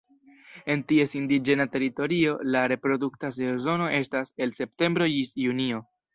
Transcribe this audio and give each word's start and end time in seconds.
En 0.75 0.79
ties 0.91 1.11
indiĝena 1.19 1.67
teritorio 1.75 2.33
la 2.55 2.63
reprodukta 2.73 3.31
sezono 3.39 3.93
estas 4.01 4.35
el 4.47 4.57
septembro 4.63 5.13
ĝis 5.15 5.37
junio. 5.45 5.85